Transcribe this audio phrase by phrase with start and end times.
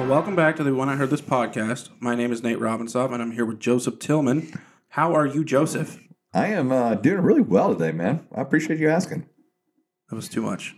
[0.00, 1.90] Well, welcome back to the When I Heard This podcast.
[2.00, 4.50] My name is Nate Robinsoff, and I'm here with Joseph Tillman.
[4.88, 6.00] How are you, Joseph?
[6.32, 8.26] I am uh, doing really well today, man.
[8.34, 9.26] I appreciate you asking.
[10.08, 10.74] That was too much.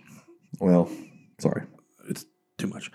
[0.59, 0.91] Well,
[1.39, 1.63] sorry.
[2.09, 2.25] It's
[2.59, 2.91] too much.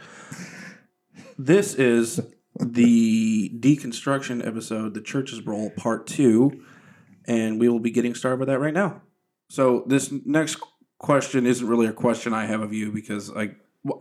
[1.38, 2.20] This is
[2.60, 6.62] the deconstruction episode, The Church's Role, Part 2,
[7.24, 9.02] and we will be getting started with that right now.
[9.50, 10.58] So, this next
[11.00, 13.52] question isn't really a question I have of you because I.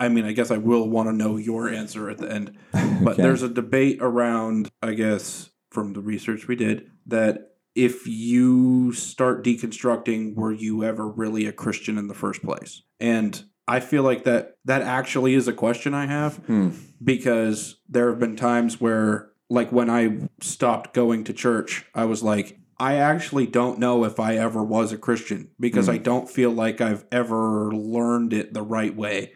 [0.00, 2.56] I mean, I guess I will want to know your answer at the end.
[3.02, 3.23] But Okay.
[3.23, 9.45] there's a debate around, I guess, from the research we did, that if you start
[9.45, 12.83] deconstructing, were you ever really a Christian in the first place?
[12.98, 16.71] And I feel like that that actually is a question I have Hmm.
[17.05, 22.23] because there have been times where, like, when I stopped going to church, I was
[22.23, 25.93] like, I actually don't know if I ever was a Christian because Hmm.
[25.93, 29.32] I don't feel like I've ever learned it the right way.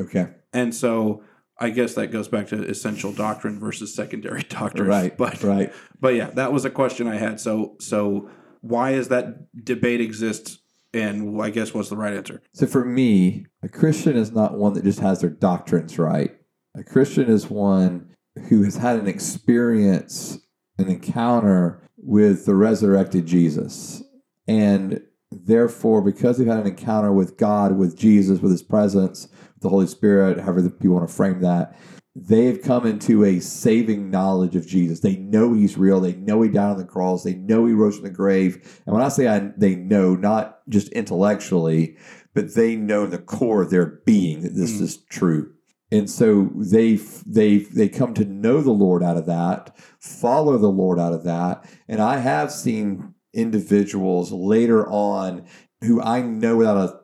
[0.00, 0.28] Okay.
[0.52, 1.22] And so
[1.58, 4.88] I guess that goes back to essential doctrine versus secondary doctrine.
[4.88, 5.16] Right.
[5.18, 5.72] But right.
[6.00, 7.40] but yeah, that was a question I had.
[7.40, 10.58] So so why is that debate exists
[10.94, 12.42] and I guess what's the right answer?
[12.52, 16.36] So for me, a Christian is not one that just has their doctrines right.
[16.76, 18.14] A Christian is one
[18.48, 20.38] who has had an experience,
[20.78, 24.02] an encounter with the resurrected Jesus.
[24.46, 29.28] And therefore, because they've had an encounter with God, with Jesus, with his presence,
[29.62, 31.78] the Holy Spirit, however the people want to frame that,
[32.14, 35.00] they've come into a saving knowledge of Jesus.
[35.00, 36.00] They know he's real.
[36.00, 37.22] They know he died on the cross.
[37.24, 38.80] They know he rose from the grave.
[38.86, 41.96] And when I say I, they know, not just intellectually,
[42.34, 44.82] but they know in the core of their being that this Mm.
[44.82, 45.52] is true.
[45.90, 46.96] And so they
[47.26, 51.24] they they come to know the Lord out of that, follow the Lord out of
[51.24, 51.66] that.
[51.86, 55.44] And I have seen individuals later on
[55.82, 57.00] who I know without a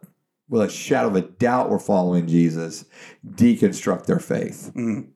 [0.49, 2.85] with a shadow of a doubt were following Jesus,
[3.27, 5.09] deconstruct their faith Mm.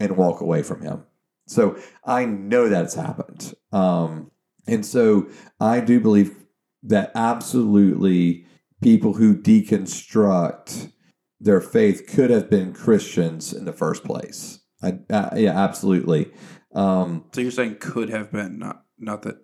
[0.00, 1.04] and walk away from him.
[1.46, 3.54] So I know that's happened.
[3.72, 4.30] Um,
[4.66, 5.28] and so
[5.60, 6.34] I do believe
[6.82, 8.46] that absolutely
[8.82, 10.92] people who deconstruct
[11.40, 14.60] their faith could have been Christians in the first place.
[14.82, 16.30] I, uh, yeah, absolutely.
[16.74, 19.38] Um, So you're saying could have been not not that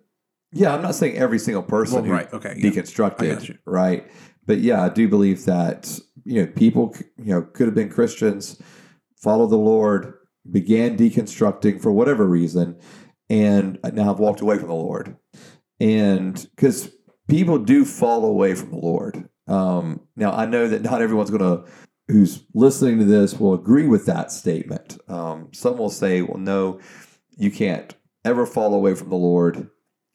[0.51, 2.31] yeah, I'm not saying every single person well, who right.
[2.33, 2.55] Okay.
[2.57, 2.67] yeah.
[2.67, 3.57] I deconstructed, you.
[3.65, 4.09] right?
[4.45, 8.61] But yeah, I do believe that you know people you know could have been Christians,
[9.17, 10.13] followed the Lord,
[10.49, 12.79] began deconstructing for whatever reason,
[13.29, 15.15] and now have walked away from the Lord,
[15.79, 16.91] and because
[17.27, 19.29] people do fall away from the Lord.
[19.47, 21.71] Um, now I know that not everyone's going to
[22.07, 24.97] who's listening to this will agree with that statement.
[25.07, 26.79] Um, some will say, "Well, no,
[27.37, 29.69] you can't ever fall away from the Lord."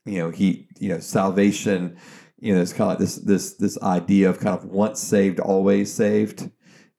[0.07, 1.97] You know, he, you know, salvation.
[2.41, 5.41] You know, it's kind of like this this this idea of kind of once saved,
[5.41, 6.51] always saved.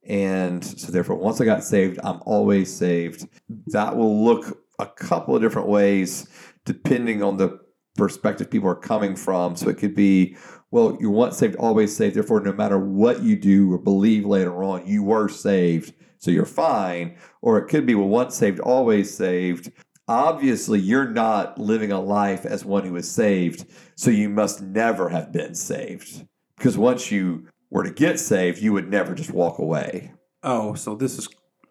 [0.08, 3.28] And so, therefore, once I got saved, I'm always saved.
[3.68, 6.28] That will look a couple of different ways
[6.66, 7.60] depending on the
[7.96, 9.56] perspective people are coming from.
[9.56, 10.36] So, it could be,
[10.72, 12.16] well, you're once saved, always saved.
[12.16, 15.94] Therefore, no matter what you do or believe later on, you were saved.
[16.18, 17.18] So, you're fine.
[17.42, 19.72] Or it could be, well, once saved, always saved.
[20.08, 23.66] Obviously, you're not living a life as one who is saved.
[23.96, 26.26] So, you must never have been saved.
[26.58, 30.14] Because once you were to get saved, you would never just walk away.
[30.44, 31.28] Oh, so this is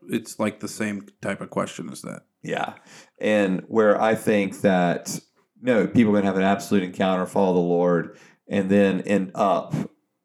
[0.09, 2.23] it's like the same type of question as that.
[2.43, 2.75] Yeah.
[3.21, 5.21] And where I think that
[5.63, 8.19] no, people are to have an absolute encounter, follow the Lord,
[8.49, 9.75] and then end up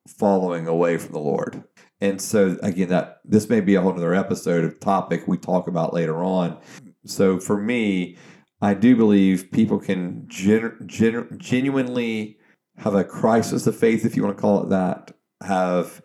[0.07, 1.63] following away from the Lord.
[2.01, 5.67] And so again, that this may be a whole other episode of topic we talk
[5.67, 6.57] about later on.
[7.05, 8.17] So for me,
[8.61, 12.37] I do believe people can gen- gen- genuinely
[12.77, 15.11] have a crisis of faith, if you want to call it that,
[15.41, 16.01] have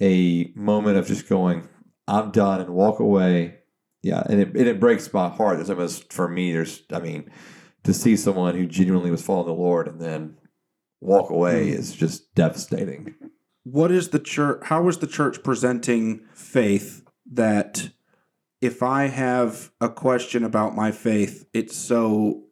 [0.00, 1.68] a moment of just going,
[2.06, 3.56] I'm done and walk away.
[4.02, 5.56] Yeah, and it, and it breaks my heart.
[5.56, 6.52] There's almost for me.
[6.52, 7.30] There's, I mean,
[7.82, 10.36] to see someone who genuinely was following the Lord and then
[11.00, 11.78] walk away hmm.
[11.78, 13.14] is just devastating.
[13.64, 17.02] What is the church how is the church presenting faith
[17.32, 17.90] that
[18.60, 22.44] if I have a question about my faith, it's so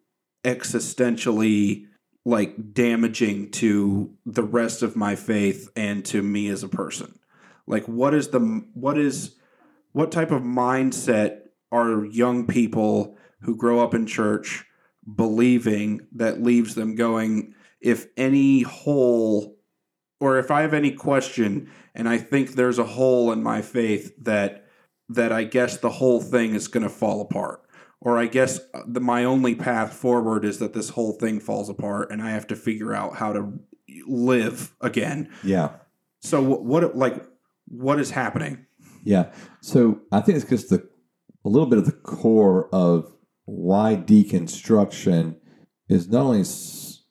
[0.45, 1.87] existentially
[2.25, 7.19] like damaging to the rest of my faith and to me as a person.
[7.67, 8.41] Like what is the
[8.75, 9.37] what is
[9.93, 11.41] what type of mindset
[11.73, 14.65] are young people who grow up in church
[15.15, 19.57] believing that leaves them going if any hole
[20.21, 24.13] or if I have any question and I think there's a hole in my faith
[24.23, 24.66] that
[25.09, 27.63] that I guess the whole thing is going to fall apart
[28.01, 31.69] or I guess uh, the, my only path forward is that this whole thing falls
[31.69, 33.59] apart and I have to figure out how to
[34.07, 35.31] live again.
[35.43, 35.71] Yeah.
[36.21, 37.25] So what, what like
[37.69, 38.67] what is happening?
[39.05, 39.33] Yeah.
[39.61, 40.89] So I think it's because the
[41.45, 43.13] a little bit of the core of
[43.45, 45.37] why deconstruction
[45.89, 47.05] is not only s-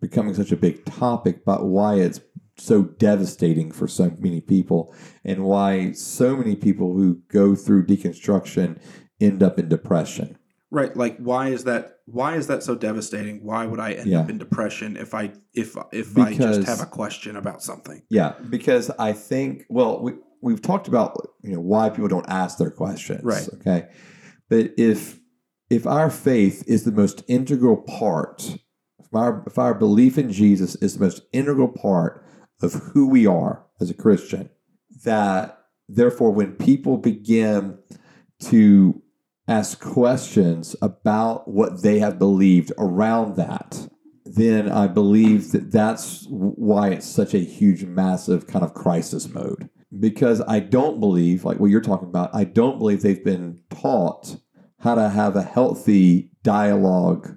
[0.00, 2.20] becoming such a big topic, but why it's
[2.56, 8.80] so devastating for so many people, and why so many people who go through deconstruction
[9.20, 10.38] end up in depression.
[10.70, 10.96] Right.
[10.96, 13.44] Like why is that why is that so devastating?
[13.44, 14.20] Why would I end Yeah.
[14.20, 18.02] up in depression if I if if I just have a question about something?
[18.10, 22.58] Yeah, because I think well, we we've talked about you know why people don't ask
[22.58, 23.48] their questions, Right.
[23.60, 23.88] Okay,
[24.48, 25.20] but if
[25.70, 28.58] if our faith is the most integral part,
[28.98, 32.23] if our if our belief in Jesus is the most integral part
[32.62, 34.50] of who we are as a Christian,
[35.04, 35.58] that
[35.88, 37.78] therefore when people begin
[38.40, 39.02] to
[39.46, 43.88] ask questions about what they have believed around that,
[44.24, 49.68] then I believe that that's why it's such a huge, massive kind of crisis mode.
[50.00, 54.36] Because I don't believe, like what you're talking about, I don't believe they've been taught
[54.80, 57.36] how to have a healthy dialogue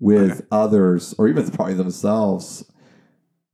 [0.00, 0.46] with Okay.
[0.50, 2.70] others or even probably themselves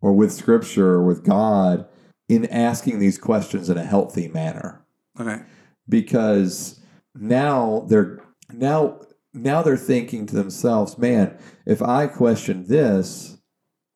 [0.00, 1.86] or with scripture or with God
[2.28, 4.84] in asking these questions in a healthy manner
[5.18, 5.42] Okay.
[5.88, 6.80] because
[7.14, 8.20] now they're
[8.52, 9.00] now
[9.32, 11.36] now they're thinking to themselves, man,
[11.66, 13.36] if I question this,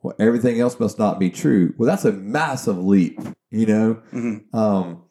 [0.03, 1.75] well, everything else must not be true.
[1.77, 3.19] Well, that's a massive leap,
[3.51, 3.95] you know.
[4.11, 5.03] hmm Um,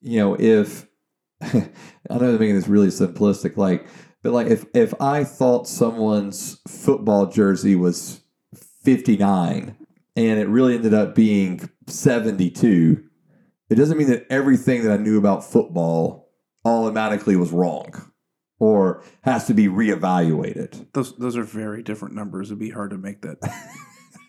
[0.00, 0.86] you know, if
[1.42, 1.68] I
[2.08, 3.86] know I'm making this really simplistic, like,
[4.22, 8.20] but like if if I thought someone's football jersey was
[8.82, 9.76] 59
[10.16, 13.02] and it really ended up being 72,
[13.70, 16.30] it doesn't mean that everything that I knew about football
[16.64, 17.92] automatically was wrong
[18.58, 20.86] or has to be reevaluated.
[20.94, 22.48] Those those are very different numbers.
[22.48, 23.38] It'd be hard to make that.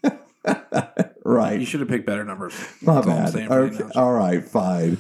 [1.26, 1.60] right.
[1.60, 2.54] You should have picked better numbers.
[2.82, 3.30] My That's bad.
[3.30, 3.96] saying for the Okay, analogy.
[4.00, 4.98] all right, fine.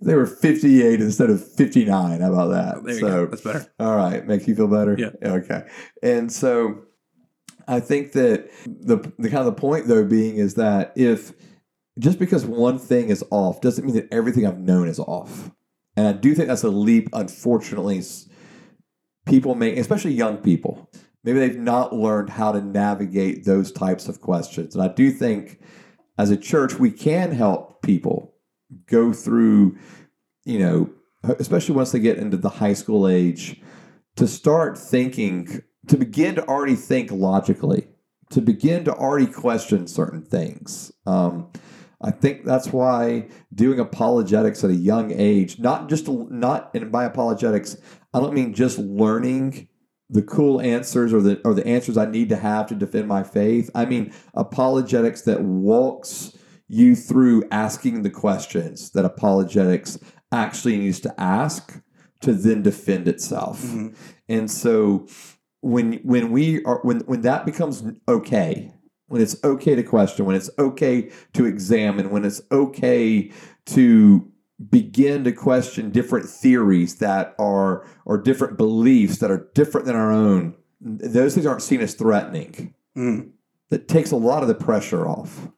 [0.00, 2.20] They were 58 instead of 59.
[2.20, 2.84] How about that?
[2.84, 3.26] There you so, go.
[3.26, 3.66] That's better.
[3.80, 4.96] all right, makes you feel better?
[4.98, 5.10] Yeah.
[5.22, 5.66] Okay.
[6.02, 6.82] And so
[7.68, 11.32] I think that the, the kind of the point, though, being is that if
[11.98, 15.50] just because one thing is off doesn't mean that everything I've known is off.
[15.96, 18.02] And I do think that's a leap, unfortunately,
[19.26, 20.88] people make, especially young people.
[21.24, 24.74] Maybe they've not learned how to navigate those types of questions.
[24.74, 25.60] And I do think
[26.16, 28.34] as a church, we can help people
[28.86, 29.76] go through,
[30.44, 30.90] you know,
[31.24, 33.60] especially once they get into the high school age,
[34.16, 37.88] to start thinking, to begin to already think logically,
[38.30, 40.92] to begin to already question certain things.
[41.06, 41.50] Um,
[42.00, 47.04] I think that's why doing apologetics at a young age, not just not and by
[47.04, 47.76] apologetics,
[48.14, 49.68] I don't mean just learning
[50.10, 53.22] the cool answers or the or the answers I need to have to defend my
[53.24, 53.70] faith.
[53.74, 56.36] I mean apologetics that walks
[56.68, 59.98] you through asking the questions that apologetics
[60.30, 61.80] actually needs to ask
[62.20, 63.62] to then defend itself.
[63.62, 63.94] Mhm.
[64.28, 65.06] And so
[65.60, 68.72] when when we are when when that becomes okay,
[69.08, 73.30] when it's okay to question, when it's okay to examine, when it's okay
[73.66, 74.30] to
[74.70, 80.12] begin to question different theories that are or different beliefs that are different than our
[80.12, 82.74] own, those things aren't seen as threatening.
[82.96, 83.30] Mhm.
[83.70, 85.48] That takes a lot of the pressure off.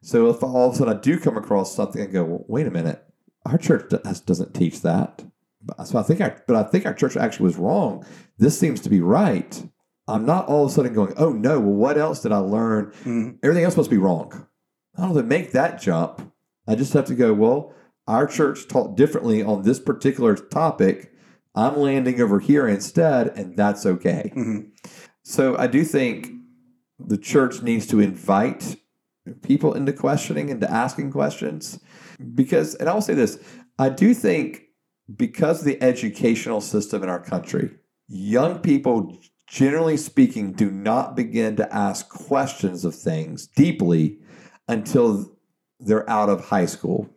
[0.00, 2.66] So if all of a sudden I do come across something and go, well, wait
[2.66, 3.02] a minute,
[3.44, 5.24] our church does- doesn't teach that.
[5.84, 8.04] So I think, our, but I think our church actually was wrong.
[8.38, 9.62] This seems to be right.
[10.08, 12.92] I'm not all of a sudden going, oh no, well, what else did I learn?
[13.04, 13.38] Mhm.
[13.42, 14.46] Everything else must be wrong.
[14.96, 16.32] I don't have to make that jump.
[16.68, 17.72] I just have to go, well,
[18.06, 21.12] our church taught differently on this particular topic.
[21.54, 24.32] I'm landing over here instead, and that's okay.
[24.36, 24.70] Mhm.
[25.24, 26.30] So I do think
[26.98, 28.76] the church needs to invite
[29.42, 31.80] people into questioning, into asking questions.
[32.34, 33.38] Because, and I will say this,
[33.78, 34.62] I do think
[35.14, 37.70] because of the educational system in our country,
[38.08, 44.18] young people, generally speaking, do not begin to ask questions of things deeply
[44.68, 45.32] until
[45.78, 47.08] they're out of high school.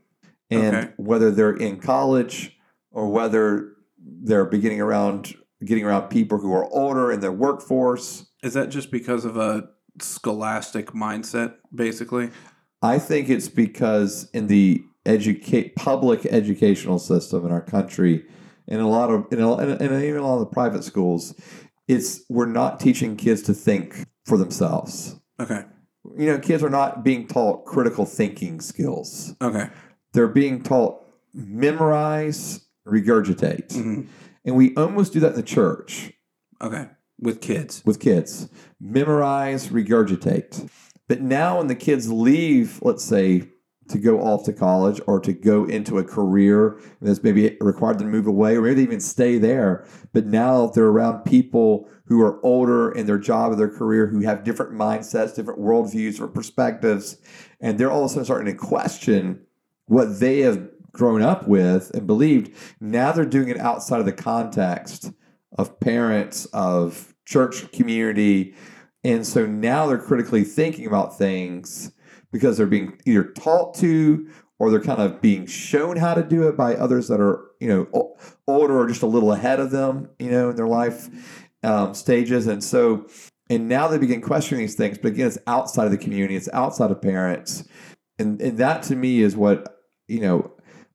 [0.52, 0.94] And Okay.
[0.98, 2.58] whether they're in college
[2.92, 8.54] or whether they're beginning around getting around people who are older in their workforce, Is
[8.54, 9.68] that just because of a
[10.02, 12.30] scholastic mindset, basically?
[12.82, 18.26] I think it's because in the educate public educational system in our country,
[18.68, 21.34] and a lot of in a, and even a lot of the private schools,
[21.88, 25.20] it's we're not teaching kids to think for themselves.
[25.40, 25.66] Okay.
[26.18, 29.36] You know, kids are not being taught critical thinking skills.
[29.42, 29.70] Okay.
[30.14, 34.02] They're being taught memorize, regurgitate, hmm
[34.46, 36.14] and we almost do that in the church.
[36.62, 36.88] Okay.
[37.20, 37.84] With kids.
[37.86, 38.48] with kids
[38.80, 40.70] memorize regurgitate
[41.10, 43.44] but now when the kids leave let's say
[43.90, 48.08] to go off to college or to go into a career that's maybe required them
[48.08, 49.86] to move away or maybe they even stay there.
[50.14, 54.22] But now they're around people who are older in their job or their career who
[54.22, 57.18] have different mindsets, different worldviews, different perspectives.
[57.60, 59.42] And they're all of a sudden starting to question
[59.86, 62.52] what they have grown up with and believed.
[62.80, 65.12] Now they're doing it outside of the context
[65.58, 68.56] of parents, of church community.
[69.04, 71.92] And so now they're critically thinking about things
[72.32, 76.48] because they're being either taught to or they're kind of being shown how to do
[76.48, 78.16] it by others that are, you know,
[78.48, 81.08] older or just a little ahead of them, you know, in their life
[81.64, 82.46] um, stages.
[82.46, 83.08] And so,
[83.50, 84.98] and now they begin questioning these things.
[84.98, 87.64] But again, it's outside of the community, it's outside of parents.
[88.20, 90.52] And, and that to me is what, you know,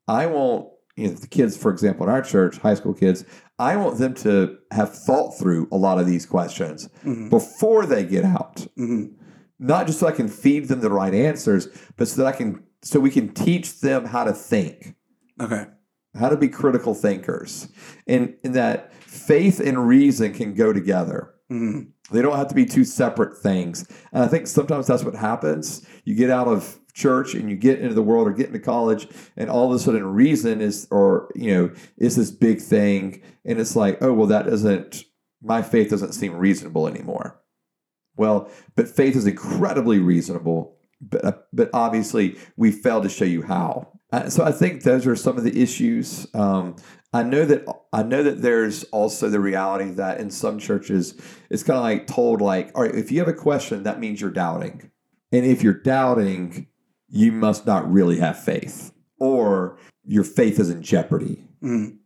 [0.07, 3.25] I want, you know, the kids, for example, in our church, high school kids,
[3.57, 7.29] I want them to have thought through a lot of these questions mm-hmm.
[7.29, 8.57] before they get out.
[8.77, 9.24] Mm-hmm.
[9.59, 12.63] Not just so I can feed them the right answers, but so that I can,
[12.81, 14.95] so we can teach them how to think.
[15.39, 15.65] Okay.
[16.17, 17.67] How to be critical thinkers.
[18.07, 21.33] And, and that faith and reason can go together.
[21.51, 21.89] Mm-hmm.
[22.11, 23.87] They don't have to be two separate things.
[24.11, 25.85] And I think sometimes that's what happens.
[26.03, 29.07] You get out of church and you get into the world or get into college
[29.35, 33.59] and all of a sudden reason is or you know is this big thing and
[33.59, 35.03] it's like oh well that doesn't
[35.41, 37.37] my faith doesn't seem reasonable anymore
[38.17, 43.87] well but faith is incredibly reasonable but but obviously we fail to show you how
[44.11, 46.75] uh, so i think those are some of the issues um,
[47.15, 51.13] I know that I know that there's also the reality that in some churches
[51.49, 54.19] it's kind of like told like, all right, if you have a question, that means
[54.19, 54.91] you're doubting.
[55.31, 56.67] And if you're doubting,
[57.07, 61.97] you must not really have faith, or your faith is in jeopardy mm.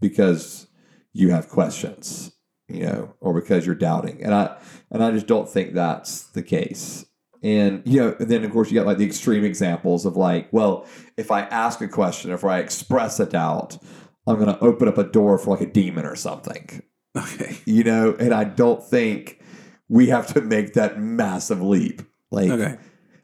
[0.00, 0.68] because
[1.12, 2.31] you have questions,
[2.74, 4.22] you know, or because you're doubting.
[4.22, 4.56] And I
[4.90, 7.04] and I just don't think that's the case.
[7.42, 10.48] And you know, and then of course you got like the extreme examples of like,
[10.52, 10.86] well,
[11.16, 13.78] if I ask a question, if I express a doubt,
[14.26, 16.82] I'm going to open up a door for like a demon or something.
[17.16, 17.58] Okay.
[17.66, 19.42] You know, and I don't think
[19.88, 22.02] we have to make that massive leap.
[22.30, 22.78] Like, okay.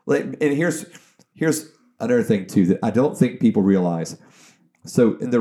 [0.06, 0.84] Like, and here's
[1.34, 4.18] here's another thing too that I don't think people realize.
[4.84, 5.40] So in the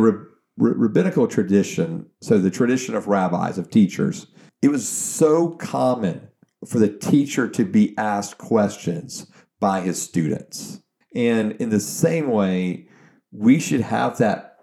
[0.58, 4.28] rabbinical tradition, so the tradition of rabbis of teachers,
[4.62, 6.28] it was so common
[6.66, 10.82] for the teacher to be asked questions by his students.
[11.16, 12.88] And in the same way,
[13.32, 14.58] we should have that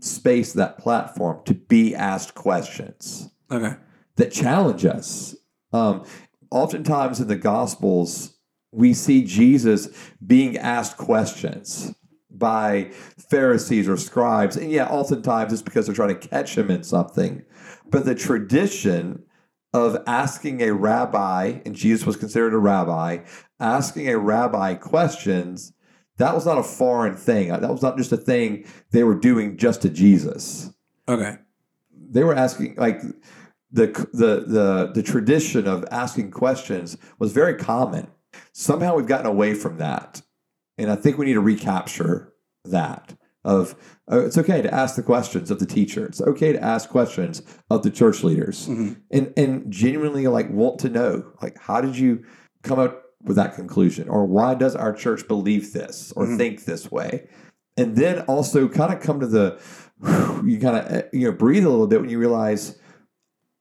[0.00, 3.30] space, that platform to be asked questions.
[3.50, 3.76] Okay.
[4.16, 5.36] That challenge us.
[5.72, 6.04] Um,
[6.50, 8.38] oftentimes in the Gospels,
[8.72, 9.88] we see Jesus
[10.24, 11.94] being asked questions
[12.38, 12.90] by
[13.30, 14.56] Pharisees or scribes.
[14.56, 17.42] And yeah, oftentimes it's because they're trying to catch him in something.
[17.86, 19.24] But the tradition
[19.72, 23.18] of asking a rabbi, and Jesus was considered a rabbi,
[23.58, 25.72] asking a rabbi questions,
[26.18, 27.48] that was not a foreign thing.
[27.48, 30.70] That was not just a thing they were doing just to Jesus.
[31.08, 31.36] Okay.
[32.10, 33.02] They were asking like
[33.72, 38.06] the the the the tradition of asking questions was very common
[38.52, 40.22] somehow we've gotten away from that.
[40.78, 42.32] And I think we need to recapture
[42.64, 43.74] that of
[44.10, 46.06] uh, it's okay to ask the questions of the teacher.
[46.06, 48.94] It's okay to ask questions of the church leaders mm-hmm.
[49.10, 52.24] and, and genuinely like want to know, like, how did you
[52.62, 54.08] come up with that conclusion?
[54.08, 56.38] Or why does our church believe this or mm-hmm.
[56.38, 57.28] think this way?
[57.76, 59.60] And then also kind of come to the,
[60.44, 62.78] you kind of, uh, you know, breathe a little bit when you realize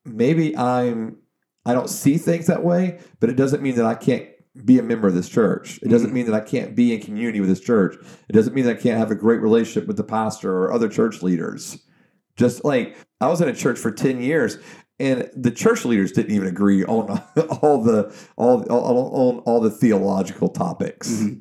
[0.05, 1.17] maybe I'm,
[1.65, 4.27] I don't see things that way, but it doesn't mean that I can't
[4.65, 5.79] be a member of this church.
[5.81, 6.15] It doesn't mm-hmm.
[6.15, 7.95] mean that I can't be in community with this church.
[8.29, 10.89] It doesn't mean that I can't have a great relationship with the pastor or other
[10.89, 11.79] church leaders.
[12.35, 14.57] Just like I was in a church for 10 years
[14.99, 17.09] and the church leaders didn't even agree on
[17.61, 21.09] all the all on all the theological topics.
[21.09, 21.39] Mm-hmm.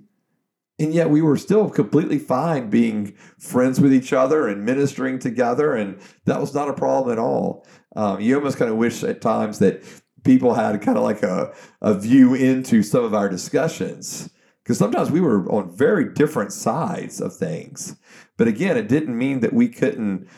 [0.79, 5.75] And yet we were still completely fine being friends with each other and ministering together
[5.75, 7.67] and that was not a problem at all.
[7.95, 9.85] Um, you almost kind of wish at times that
[10.25, 14.31] people had kind of like a, a view into some of our discussions
[14.63, 17.97] because sometimes we were on very different sides of things.
[18.37, 20.29] But again, it didn't mean that we couldn't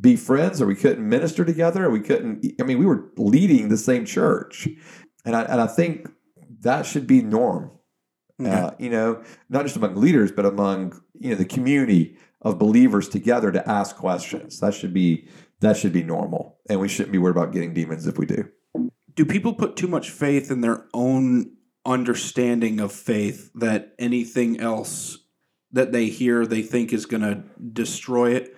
[0.00, 3.68] be friends or we couldn't minister together or we couldn't, I mean, we were leading
[3.68, 4.68] the same church.
[5.24, 6.08] And I, and I think
[6.60, 7.70] that should be norm.
[8.40, 8.50] Okay.
[8.50, 13.08] Uh, you know, not just among leaders, but among you know the community of believers
[13.08, 14.58] together to ask questions.
[14.58, 15.28] That should be
[15.60, 18.48] that should be normal, and we shouldn't be worried about getting demons if we do
[19.14, 21.52] do people put too much faith in their own
[21.84, 25.18] understanding of faith that anything else
[25.72, 27.42] that they hear they think is going to
[27.72, 28.56] destroy it?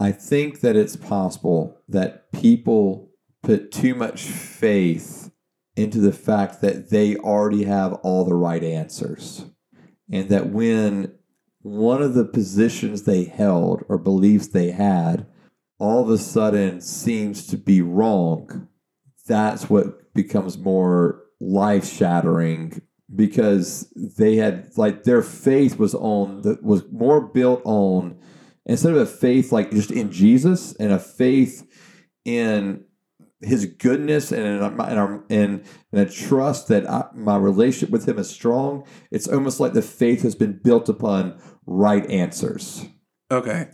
[0.00, 3.10] I think that it's possible that people
[3.42, 5.30] put too much faith
[5.76, 9.44] into the fact that they already have all the right answers.
[10.10, 11.12] and that when
[11.60, 15.26] one of the positions they held or beliefs they had
[15.78, 18.68] all of a sudden seems to be wrong,
[19.28, 22.82] that's what becomes more life shattering
[23.14, 28.18] because they had like their faith was on that was more built on
[28.66, 31.66] instead of a faith like just in Jesus and a faith
[32.24, 32.84] in
[33.40, 38.84] his goodness and in, and, a trust that I, my relationship with him is strong
[39.10, 42.84] it's almost like the faith has been built upon right answers
[43.30, 43.68] Okay.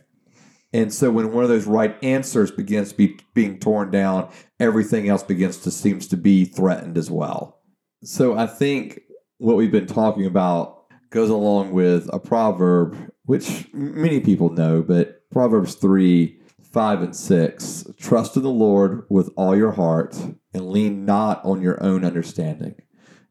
[0.75, 4.29] And so when one of those right answers begins to be being torn down
[4.59, 7.61] everything else begins to seems to be threatened as well.
[8.03, 9.01] So i think
[9.39, 15.31] what we've been talking about goes along with a proverb which many people know but
[15.31, 20.17] proverbs 3 5 and 6 trust in the lord with all your heart
[20.53, 22.75] and lean not on your own understanding.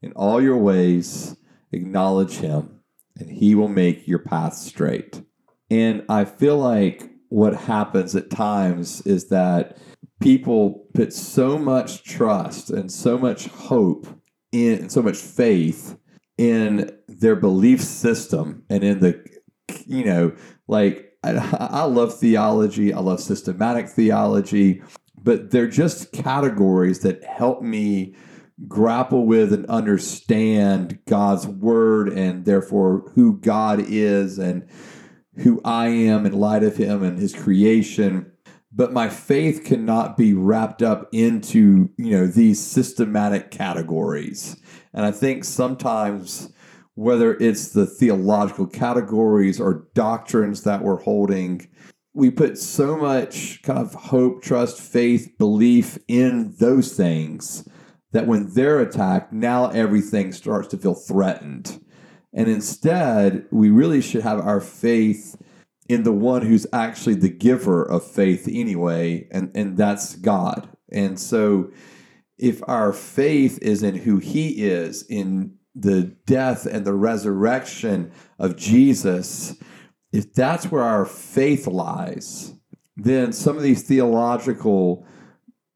[0.02, 1.36] In all your ways
[1.72, 2.80] acknowledge him
[3.18, 5.22] and he will make your path straight.
[5.70, 9.76] And i feel like what happens at times is that
[10.20, 14.06] people put so much trust and so much hope
[14.52, 15.98] in and so much faith
[16.38, 19.20] in their belief system and in the
[19.84, 20.32] you know
[20.68, 24.80] like I, I love theology i love systematic theology
[25.20, 28.14] but they're just categories that help me
[28.68, 34.68] grapple with and understand god's word and therefore who god is and
[35.38, 38.30] who i am in light of him and his creation.
[38.76, 44.56] But my faith cannot be wrapped up into you know these systematic categories.
[44.92, 46.52] And i think sometimes
[46.94, 51.68] whether it's the theological categories or doctrines that we're holding
[52.14, 57.68] we put so much kind of hope trust faith belief in those things
[58.12, 61.83] that when they're attacked now everything starts to feel threatened
[62.34, 65.36] and instead we really should have our faith
[65.88, 70.68] in the one who's actually the giver of faith anyway, and, and that's God.
[70.90, 71.70] And so
[72.38, 78.56] if our faith is in who he is, in the death and the resurrection of
[78.56, 79.56] Jesus,
[80.12, 82.54] if that's where our faith lies,
[82.96, 85.06] then some of these theological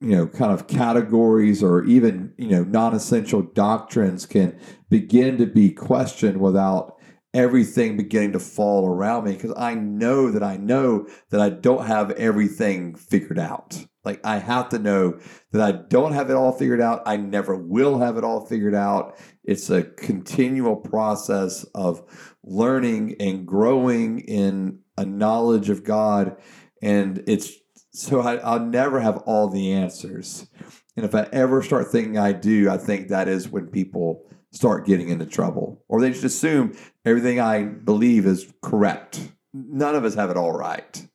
[0.00, 4.58] you know kind of categories or even you know non-essential doctrines can
[4.90, 6.94] begin to be questioned without
[7.34, 11.86] everything beginning to fall around me because I know that I know that I don't
[11.86, 13.84] have everything figured out.
[14.04, 15.18] Like I have to know
[15.52, 17.02] that I don't have it all figured out.
[17.04, 19.18] I never will have it all figured out.
[19.44, 22.02] It's a continual process of
[22.42, 26.36] learning and growing in a knowledge of God.
[26.80, 27.52] And it's
[27.98, 30.48] so I, I'll never have all the answers.
[30.96, 34.86] And if I ever start thinking I do, I think that is when people start
[34.86, 39.32] getting into trouble, or they just assume everything I believe is correct.
[39.52, 41.06] None of us have it all right.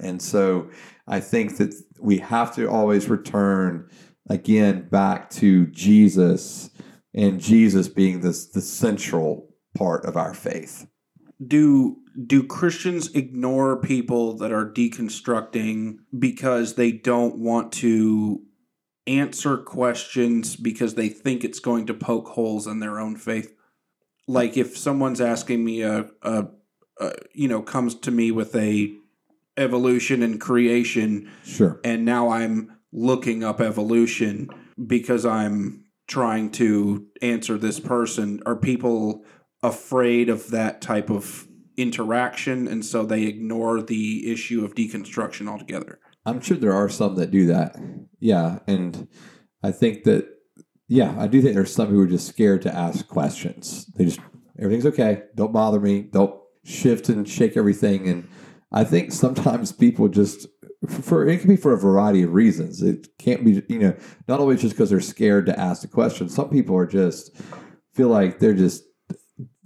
[0.00, 0.70] And so
[1.06, 3.90] I think that we have to always return
[4.28, 6.70] again back to Jesus
[7.14, 10.86] and Jesus being this the central part of our faith.
[11.44, 18.42] Do do Christians ignore people that are deconstructing because they don't want to
[19.06, 23.54] answer questions because they think it's going to poke holes in their own faith?
[24.26, 26.48] Like if someone's asking me a, a,
[26.98, 28.92] a you know comes to me with a
[29.56, 31.80] evolution and creation Sure.
[31.84, 34.48] and now I'm looking up evolution
[34.86, 38.40] because I'm trying to answer this person.
[38.46, 39.24] Are people
[39.62, 46.00] afraid of that type of interaction and so they ignore the issue of deconstruction altogether?
[46.26, 47.76] I'm sure there are some that do that.
[48.20, 48.58] Yeah.
[48.66, 49.08] And
[49.62, 50.28] I think that,
[50.88, 53.86] yeah, I do think there's some who are just scared to ask questions.
[53.96, 54.20] They just,
[54.58, 55.22] everything's okay.
[55.34, 56.02] Don't bother me.
[56.02, 58.08] Don't shift and shake everything.
[58.08, 58.28] And
[58.72, 60.46] I think sometimes people just,
[60.88, 62.82] for it can be for a variety of reasons.
[62.82, 63.96] It can't be, you know,
[64.28, 66.28] not always just because they're scared to ask the question.
[66.28, 67.34] Some people are just
[67.94, 68.84] feel like they're just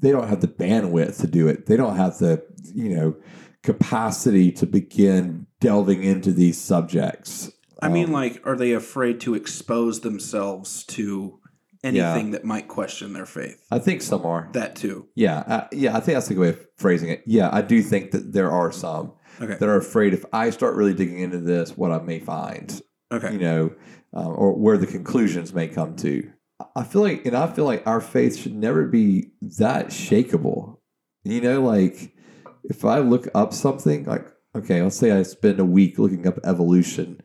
[0.03, 1.67] they don't have the bandwidth to do it.
[1.67, 3.17] They don't have the, you know,
[3.63, 7.51] capacity to begin delving into these subjects.
[7.81, 11.39] I mean, Um, like, are they afraid to expose themselves to
[11.85, 13.65] anything that might question their faith?
[13.71, 14.49] I think some are.
[14.53, 15.07] That too.
[15.15, 15.97] Yeah, uh, yeah.
[15.97, 17.23] I think that's a good way of phrasing it.
[17.27, 19.57] Yeah, I do think that there are some Okay.
[19.59, 22.81] that are afraid if I start really digging into this, what I may find.
[23.11, 23.33] Okay.
[23.35, 23.71] you know,
[24.17, 26.31] uh, or where the conclusions may come to.
[26.77, 30.79] I feel like, and I feel like our faith should never be that shakable.
[31.25, 32.15] You know, like
[32.65, 36.39] if I look up something, like, okay, let's say I spend a week looking up
[36.45, 37.21] evolution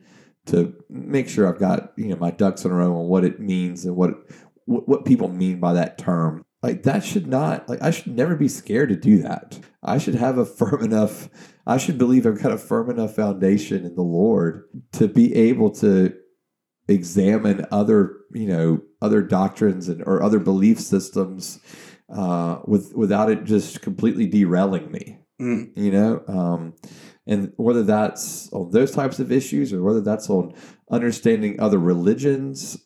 [0.46, 3.40] to make sure I've got, you know, my ducks in a row on what it
[3.40, 4.14] means and what,
[4.64, 6.44] what, what people mean by that term.
[6.62, 9.58] like that should not like I should never be scared to do that.
[9.82, 11.28] I should have a firm enough
[11.68, 15.70] I should believe I've got a firm enough foundation in the Lord to be able
[15.72, 16.14] to
[16.88, 21.60] examine other, you know, other doctrines and or other belief systems
[22.12, 25.18] uh, with without it just completely derailing me.
[25.40, 25.76] Mm.
[25.76, 26.74] You know, um,
[27.26, 30.54] and whether that's on those types of issues or whether that's on
[30.90, 32.78] understanding other religions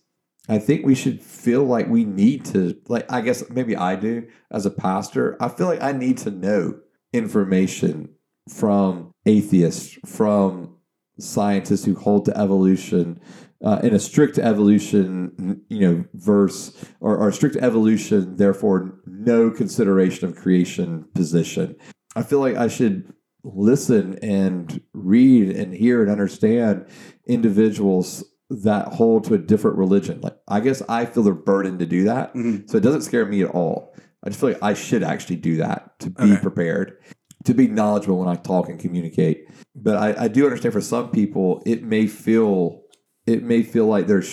[0.49, 4.27] I think we should feel like we need to, like, I guess maybe I do
[4.51, 5.37] as a pastor.
[5.41, 6.81] I feel like I need to know
[7.13, 8.11] information
[8.49, 10.77] from atheists, from
[11.19, 13.21] scientists who hold to evolution
[13.65, 20.29] uh, in a strict evolution, you know, verse or, or strict evolution, therefore no consideration
[20.29, 21.77] of creation position.
[22.17, 23.13] I feel like I should
[23.45, 26.87] listen and read and hear and understand
[27.27, 30.21] individuals that hold to a different religion.
[30.21, 32.35] Like I guess I feel the burden to do that.
[32.35, 32.69] Mhm.
[32.71, 33.95] So it doesn't scare me at all.
[34.23, 36.37] I just feel like I should actually do that to be Okay.
[36.43, 36.99] prepared,
[37.45, 39.49] to be knowledgeable when I talk and communicate.
[39.75, 42.82] But I, I do understand for some people it may feel
[43.27, 44.25] it may feel like they're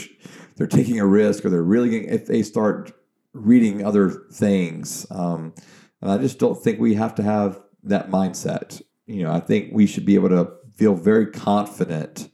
[0.56, 2.92] they're taking a risk or they're really getting, if they start
[3.34, 5.06] reading other things.
[5.10, 5.54] Um,
[6.02, 8.82] and I just don't think we have to have that mindset.
[9.06, 12.30] You know, I think we should be able to feel very confident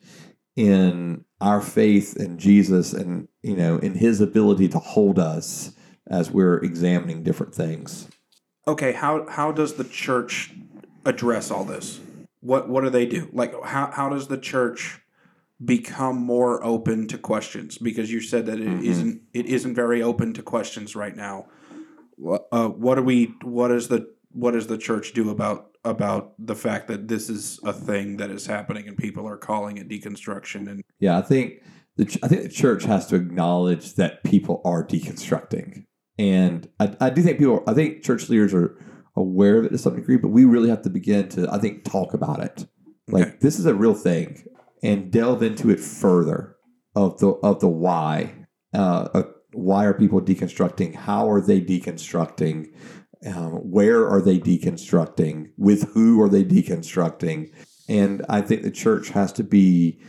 [0.55, 5.75] in our faith in Jesus and you know in his ability to hold us
[6.07, 8.07] as we're examining different things.
[8.67, 10.53] Okay, how how does the church
[11.05, 11.99] address all this?
[12.39, 13.29] What what do they do?
[13.33, 15.01] Like how how does the church
[15.65, 17.77] become more open to questions?
[17.77, 19.05] Because you said that it Mhm.
[19.05, 21.47] not it isn't very open to questions right now.
[22.17, 26.33] What uh, what do we what is the what does the church do about about
[26.39, 29.87] the fact that this is a thing that is happening and people are calling it
[29.89, 31.53] deconstruction and Yeah, I think
[31.97, 35.85] the ch- I think the church has to acknowledge that people are deconstructing,
[36.17, 37.63] and I, I do think people.
[37.67, 38.77] I think church leaders are
[39.15, 41.83] aware of it to some degree, but we really have to begin to I think
[41.85, 42.65] talk about it.
[43.07, 43.37] Like Okay.
[43.41, 44.43] this is a real thing,
[44.85, 46.55] and delve into it further
[46.95, 48.33] of the of the why.
[48.73, 50.95] Uh, of why are people deconstructing?
[50.95, 52.67] How are they deconstructing?
[53.25, 55.47] Um, where are they deconstructing?
[55.57, 57.51] With who are they deconstructing?
[57.87, 59.99] And I think the church has to be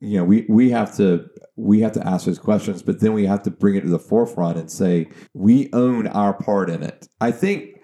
[0.00, 1.26] you know we we have to
[1.56, 3.98] we have to ask those questions but then we have to bring it to the
[3.98, 7.75] forefront and say we own our part in it i think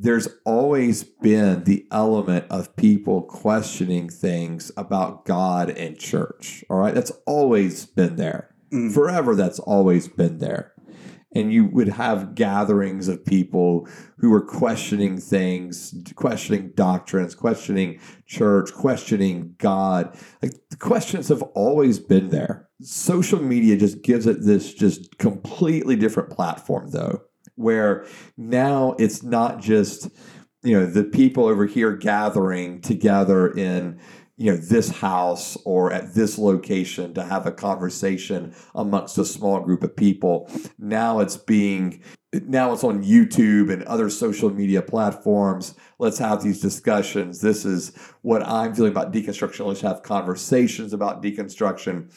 [0.00, 6.94] there's always been the element of people questioning things about god and church all right?
[6.94, 8.54] That's always been there.
[8.72, 8.92] Mm.
[8.92, 10.72] forever that's always been there.
[11.34, 13.86] And you would have gatherings of people
[14.18, 20.16] who were questioning things questioning doctrines questioning church questioning god.
[20.42, 22.68] Like the questions have always been there.
[22.82, 27.22] Social media just gives it this just completely different platform though
[27.58, 30.08] where now it's not just
[30.62, 33.98] you know the people over here gathering together in
[34.36, 39.60] you know this house or at this location to have a conversation amongst a small
[39.60, 42.02] group of people now it's being
[42.46, 45.74] now it's on YouTube and other social media platforms.
[45.98, 47.40] Let's have these discussions.
[47.40, 49.64] This is what I'm feeling about deconstruction.
[49.64, 52.12] Let's have conversations about deconstruction.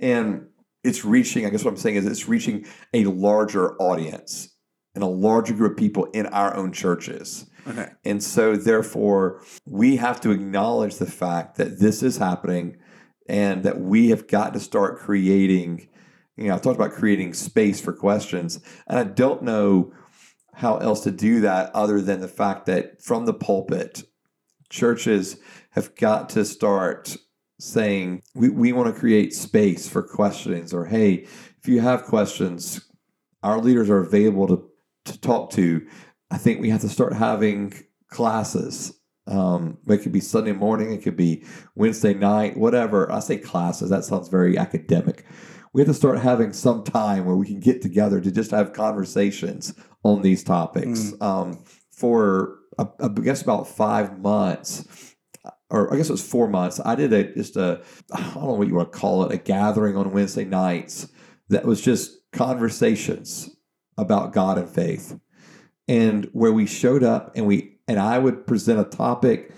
[0.00, 0.46] And
[0.82, 4.48] it's reaching, I guess what I'm saying is it's reaching a larger audience
[4.94, 7.46] and a larger group of people in our own churches.
[7.66, 7.88] okay.
[8.04, 12.76] And so, therefore, we have to acknowledge the fact that this is happening
[13.28, 15.88] and that we have got to start creating.
[16.36, 19.92] You know, I've talked about creating space for questions, and I don't know
[20.54, 24.02] how else to do that other than the fact that from the pulpit,
[24.68, 25.38] churches
[25.70, 27.16] have got to start
[27.58, 31.26] saying, we, we want to create space for questionings, or hey,
[31.58, 32.88] if you have questions,
[33.42, 34.69] our leaders are available to,
[35.04, 35.86] to talk to.
[36.30, 37.74] I think we have to start having
[38.08, 38.92] classes.
[39.26, 43.10] Um, it could be Sunday morning, it could be Wednesday night, whatever.
[43.12, 45.24] I say classes, that sounds very academic.
[45.72, 48.72] We have to start having some time where we can get together to just have
[48.72, 51.12] conversations on these topics.
[51.20, 55.14] Um, for, I, I guess, about five months,
[55.68, 57.82] or I guess it was four months, I did a just a,
[58.12, 61.08] I don't know what you want to call it, a gathering on Wednesday nights
[61.50, 63.48] that was just conversations
[64.00, 65.18] about God and faith
[65.86, 69.52] and where we showed up and we and I would present a topic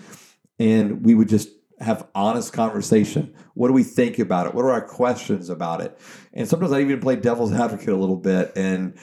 [0.59, 3.33] and we would just have honest conversation.
[3.53, 4.53] What do we think about it?
[4.53, 5.97] What are our questions about it?
[6.33, 8.97] And sometimes I even play devil's advocate a little bit and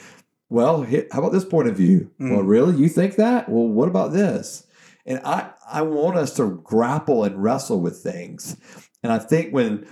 [0.49, 2.11] well, how about this point of view?
[2.19, 2.31] Mm.
[2.31, 2.75] Well, really?
[2.75, 3.47] You think that?
[3.47, 4.67] Well, what about this?
[5.05, 8.57] And I I want us to grapple and wrestle with things.
[9.01, 9.87] And I think when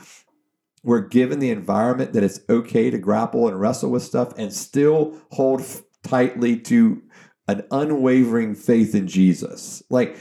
[0.83, 5.17] we're given the environment that it's okay to grapple and wrestle with stuff and still
[5.31, 5.63] hold
[6.03, 7.01] tightly to
[7.47, 9.83] an unwavering faith in Jesus.
[9.89, 10.17] Like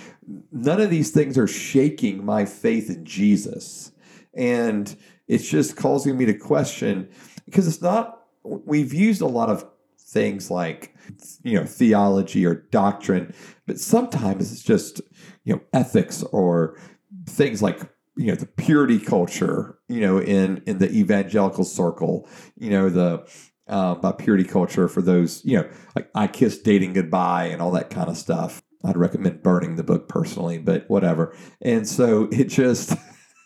[0.50, 3.92] none of these things are shaking my faith in Jesus.
[4.34, 4.94] And
[5.26, 7.08] it's just causing me to question
[7.44, 9.66] because it's not we've used a lot of
[9.98, 10.94] things like
[11.42, 13.34] you know theology or doctrine,
[13.66, 15.00] but sometimes it's just
[15.44, 16.78] you know ethics or
[17.26, 17.80] things like
[18.18, 23.26] you know the purity culture you know in in the evangelical circle you know the
[23.68, 27.70] uh, about purity culture for those you know like i kiss dating goodbye and all
[27.70, 32.48] that kind of stuff i'd recommend burning the book personally but whatever and so it
[32.48, 32.94] just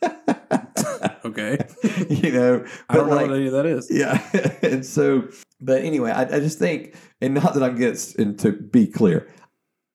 [1.25, 1.59] Okay.
[2.11, 3.89] you know I don't but know what any of that is.
[3.91, 4.21] yeah.
[4.63, 5.29] and so,
[5.61, 9.29] but anyway, I, I just think, and not that I'm against, and to be clear,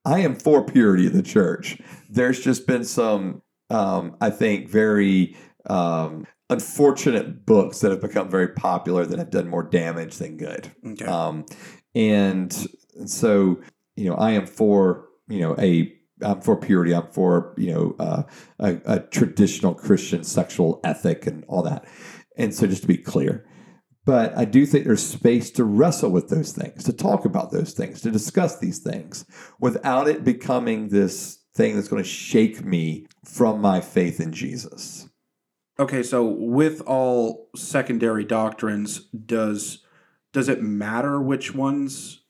[0.05, 1.79] I am for purity of the church.
[2.09, 5.35] There's just been some, um, I think, very
[5.69, 10.71] um, unfortunate books that have become very popular that have done more damage than good.
[10.85, 11.05] Okay.
[11.05, 11.45] Um,
[11.93, 12.53] and
[13.05, 13.59] so,
[13.95, 16.93] you know, I am for, you know, a I'm for purity.
[16.93, 18.23] I'm for you know uh,
[18.59, 21.85] a, a traditional Christian sexual ethic and all that.
[22.37, 23.45] And so, just to be clear,
[24.05, 27.73] but I do think there's space to wrestle with those things, to talk about those
[27.73, 29.25] things, to discuss these things,
[29.59, 35.09] without it becoming this thing that's going to shake me from my faith in Jesus.
[35.79, 39.83] Okay, so with all secondary doctrines, does
[40.33, 42.23] does it matter which ones?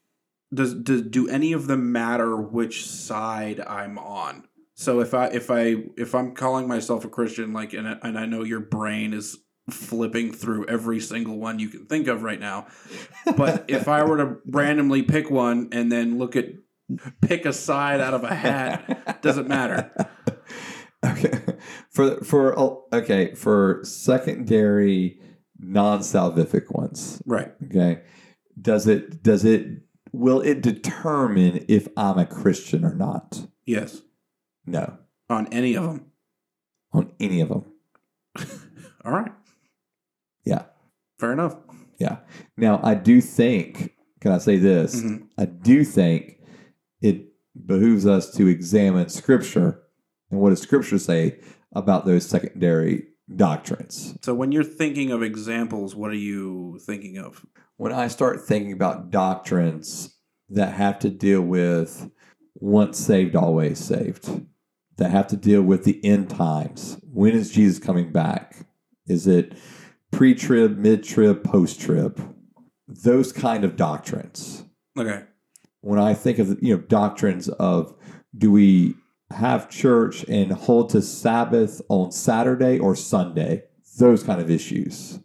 [0.54, 4.48] Does, does do any of them matter which side I'm on?
[4.76, 8.18] So if I if I if I'm calling myself a Christian, like and I- and
[8.18, 9.38] I know your brain is
[9.70, 12.68] flipping through every single one you can think of right now,
[13.36, 16.46] but if I were to randomly pick one and then look at
[17.22, 19.92] pick a side out of a hat, Doesn't matter?
[21.06, 21.40] Okay,
[21.92, 22.58] for for
[22.92, 25.22] okay for secondary
[25.60, 27.22] non-salvific ones.
[27.24, 27.54] Right.
[27.66, 28.02] Okay,
[28.60, 29.68] does it does it
[30.12, 33.46] will it determine if I'm a Christian or not?
[33.68, 34.02] Yes.
[34.66, 34.98] No,
[35.30, 36.08] On any of them.
[36.92, 37.66] on any of them.
[39.06, 39.32] All right.
[40.46, 40.64] Yeah.
[41.20, 41.58] Fair enough.
[42.00, 42.18] Yeah.
[42.58, 43.94] Now I do think.
[44.20, 45.00] Can I say this?
[45.02, 45.28] Mhm.
[45.38, 46.37] I do think
[47.66, 49.84] behooves us to examine Scripture
[50.32, 51.40] and what does Scripture say
[51.74, 54.18] about those secondary doctrines.
[54.22, 57.46] So when you're thinking of examples, what are you thinking of?
[57.78, 60.16] when I start thinking about doctrines
[60.50, 62.12] that have to deal with
[62.56, 64.46] once saved, always saved,
[64.98, 68.66] that have to deal with the end times, when is Jesus coming back?
[69.06, 69.54] Is it
[70.12, 72.36] pre trib, mid trib, post trib?
[72.88, 74.66] Those kind of doctrines.
[74.98, 75.24] Okay.
[75.82, 77.94] When I think of you know doctrines of
[78.38, 78.96] do we
[79.32, 83.64] have church and hold to Sabbath on Saturday or Sunday?
[84.00, 85.20] Those kind of issues.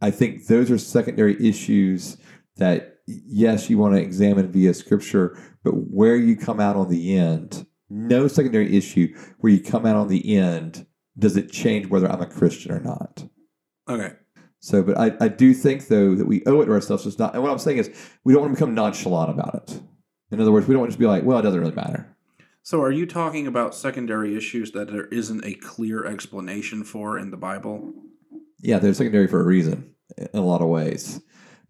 [0.00, 2.16] I think those are secondary issues
[2.56, 7.16] that, yes, you want to examine via scripture, but where you come out on the
[7.16, 10.86] end, no secondary issue where you come out on the end,
[11.18, 13.24] does it change whether I'm a Christian or not?
[13.88, 14.14] Okay.
[14.60, 17.06] So, but I, I do think, though, that we owe it to ourselves.
[17.06, 17.90] It's not, and what I'm saying is
[18.24, 19.80] we don't want to become nonchalant about it.
[20.30, 22.14] In other words, we don't want to just be like, well, it doesn't really matter.
[22.62, 27.30] So are you talking about secondary issues that there isn't a clear explanation for in
[27.30, 27.92] the Bible?
[28.60, 31.20] Yeah, they're secondary for a reason in a lot of ways.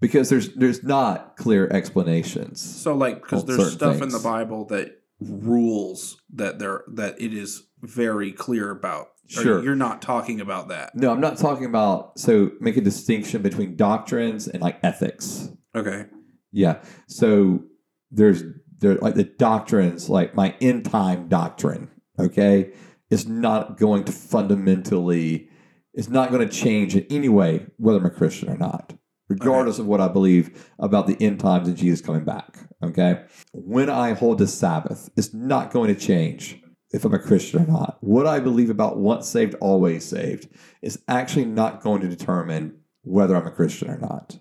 [0.01, 2.61] Because there's there's not clear explanations.
[2.61, 7.65] So like because there's stuff in the Bible that rules that there that it is
[7.83, 9.09] very clear about.
[9.31, 9.63] Sure.
[9.63, 10.95] You're not talking about that.
[10.97, 15.51] No, I'm not talking about so make a distinction between doctrines and like ethics.
[15.75, 16.07] Okay.
[16.51, 16.83] Yeah.
[17.07, 17.63] So
[18.11, 18.43] there's
[18.79, 22.73] there like the doctrines, like my end time doctrine, okay,
[23.09, 25.49] is not going to fundamentally
[25.95, 28.95] it's not going to change in any way whether I'm a Christian or not,
[29.29, 32.59] regardless of what I believe about the end times and Jesus coming back.
[32.83, 33.25] Okay.
[33.53, 36.60] When I hold the Sabbath, it's not going to change
[36.93, 37.99] if I'm a Christian or not.
[38.01, 40.49] What I believe about once saved, always saved
[40.83, 44.39] is actually not going to determine whether I'm a Christian or not.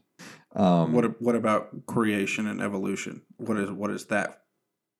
[0.56, 3.22] Um, What what about creation and evolution?
[3.38, 4.42] What is what is that?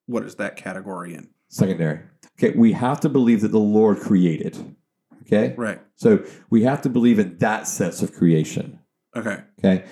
[0.06, 1.30] What is that category in?
[1.50, 2.02] Secondary.
[2.42, 4.76] Okay, we have to believe that the Lord created.
[5.24, 5.80] Okay, Right.
[5.96, 8.80] so we have to believe in that sense of creation.
[9.16, 9.40] Okay.
[9.60, 9.86] Okay,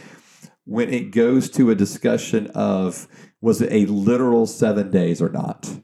[0.66, 3.08] when it goes to a discussion of
[3.42, 5.80] was it a literal seven days or not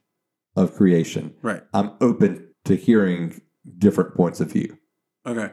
[0.56, 1.64] of creation, Right.
[1.74, 3.42] I'm open to hearing
[3.78, 4.78] different points of view,
[5.26, 5.52] Okay.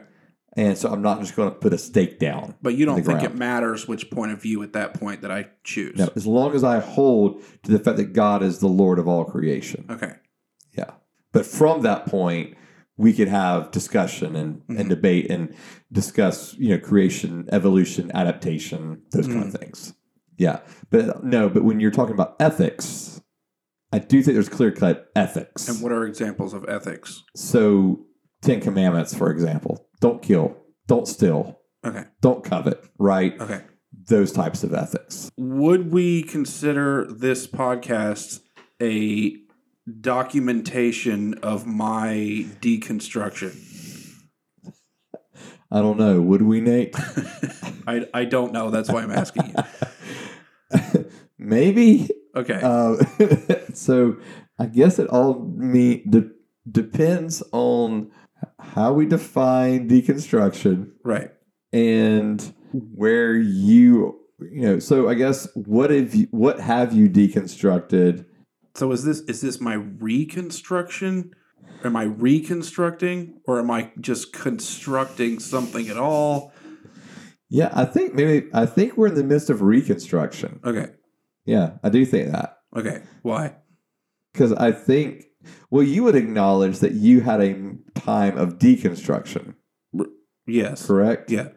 [0.55, 2.55] and so I'm not just going to put a stake down.
[2.61, 3.25] But you don't think ground.
[3.25, 5.97] it matters which point of view at that point that I choose.
[5.97, 9.07] No, as long as I hold to the fact that God is the Lord of
[9.07, 9.85] all creation.
[9.89, 10.13] Okay.
[10.77, 10.91] Yeah.
[11.31, 12.55] But from that point,
[12.97, 14.89] we could have discussion and, and Mhm.
[14.89, 15.55] debate and
[15.91, 19.93] discuss, you know, creation, evolution, adaptation, those kind of things.
[20.37, 20.59] Yeah,
[20.89, 23.10] but no, but when you're talking about ethics,
[23.91, 25.67] I do think there's clear cut ethics.
[25.67, 27.23] And what are examples of ethics?
[27.35, 28.05] so,
[28.41, 32.05] Ten Commandments, for example, don't kill, don't steal, Okay.
[32.21, 33.39] don't covet, right?
[33.39, 33.61] Okay.
[34.07, 35.29] Those types of ethics.
[35.37, 38.39] Would we consider this podcast
[38.81, 39.35] a
[39.99, 43.57] documentation of my deconstruction?
[45.73, 46.19] I don't know.
[46.21, 46.95] Would we, Nate?
[47.87, 48.69] I, I don't know.
[48.71, 49.53] That's why I'm asking
[50.73, 51.05] you.
[51.37, 52.09] Maybe.
[52.35, 52.59] Okay.
[52.61, 52.97] Uh,
[53.73, 54.17] so,
[54.59, 56.29] I guess it all me de-
[56.69, 58.11] depends on
[58.59, 61.29] how we define deconstruction right.
[61.73, 68.25] and where you you know so i guess what have you what have you deconstructed
[68.75, 71.31] So is this is this my reconstruction?
[71.83, 76.53] Am I reconstructing or am I just constructing something at all?
[77.49, 80.87] yeah i think maybe i think we're in the midst of reconstruction Okay.
[81.45, 83.01] Yeah i do think that Okay.
[83.21, 83.55] Why?
[84.33, 85.25] because i think
[85.69, 89.55] well you would acknowledge that you had a time of deconstruction
[90.47, 90.85] Yes.
[90.87, 91.49] correct Yeah.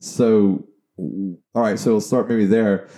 [0.00, 0.66] so
[0.98, 2.88] all right so we'll start maybe there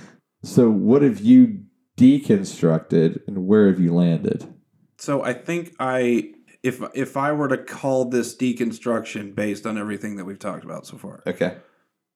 [0.42, 1.60] so what have you
[1.98, 4.52] deconstructed and where have you landed
[4.98, 10.16] So I think I if if I were to call this deconstruction based on everything
[10.16, 11.56] that we've talked about so far okay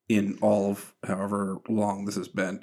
[0.09, 2.63] in all of however long this has been,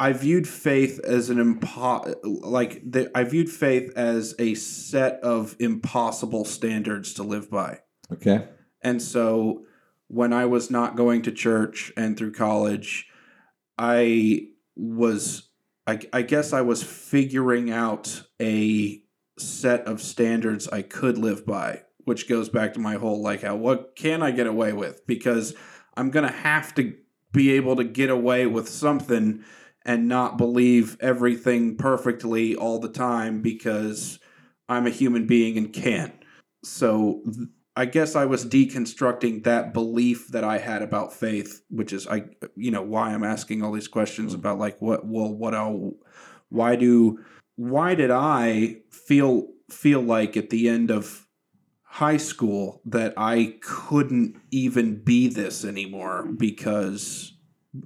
[0.00, 5.54] I viewed faith as an impo like the, I viewed faith as a set of
[5.60, 7.80] impossible standards to live by.
[8.10, 8.48] okay
[8.82, 9.66] And so
[10.08, 13.08] when I was not going to church and through college,
[13.76, 15.50] I was,
[15.86, 19.02] I, I guess I was figuring out a
[19.38, 23.54] set of standards I could live by, which goes back to my whole like, how,
[23.56, 25.06] what can I get away with?
[25.06, 25.54] Because
[25.94, 26.94] I'm going to have to
[27.32, 29.44] be able to get away with something
[29.90, 34.20] and not believe everything perfectly all the time because
[34.68, 36.14] I'm a human being and can't.
[36.62, 37.24] So
[37.74, 42.26] I guess I was deconstructing that belief that I had about faith, which is I
[42.54, 45.68] you know why I'm asking all these questions about like what well what I
[46.50, 47.18] why do
[47.56, 51.26] why did I feel feel like at the end of
[51.82, 57.32] high school that I couldn't even be this anymore because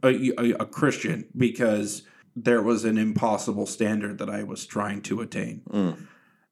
[0.02, 2.02] a, a, a Christian because
[2.36, 5.62] there was an impossible standard that I was trying to attain.
[5.70, 6.06] Mm.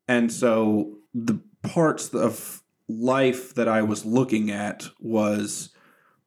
[0.06, 5.70] And so the parts of life that I was looking at was,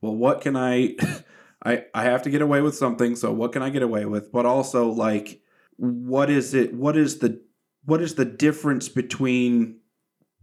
[0.02, 0.96] well, what can I,
[1.66, 3.16] I, I have to get away with something.
[3.16, 4.32] So what can I get away with?
[4.32, 5.42] But also like,
[5.78, 6.74] what is it?
[6.74, 7.42] What is the,
[7.86, 9.80] what is the difference between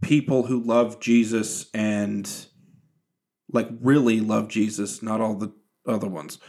[0.01, 2.29] people who love Jesus and
[3.51, 5.53] like really love Jesus, not all the
[5.85, 6.39] other ones.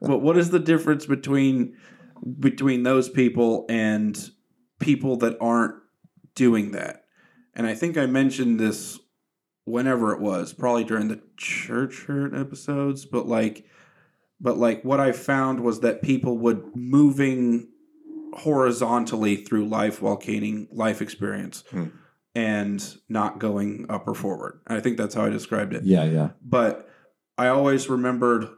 [0.00, 1.76] but what is the difference between
[2.40, 4.30] between those people and
[4.80, 5.74] people that aren't
[6.34, 7.04] doing that?
[7.54, 8.98] And I think I mentioned this
[9.64, 13.64] whenever it was, probably during the church hurt episodes, but like
[14.40, 17.68] but like what I found was that people would moving
[18.34, 21.86] horizontally through life while gaining life experience Hmm.
[22.34, 24.60] and not going up or forward.
[24.66, 26.87] I think that's how I described it yeah yeah but
[27.38, 28.48] I always remembered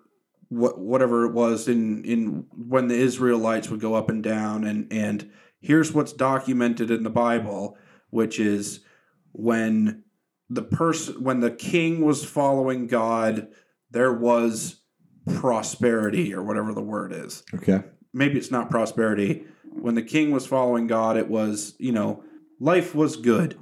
[0.49, 4.93] what whatever it was in in when the Israelites would go up and down and
[4.93, 7.77] and here's what's documented in the Bible
[8.11, 8.81] which is
[9.33, 10.03] when
[10.49, 13.49] the person when the king was following God
[13.93, 14.81] there was
[15.37, 19.45] prosperity or whatever the word is okay maybe it's not prosperity.
[19.73, 22.25] When the king was following God, it was, you know,
[22.59, 23.57] life was good.